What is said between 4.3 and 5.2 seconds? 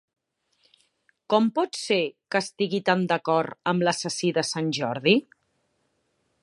de sant Jordi?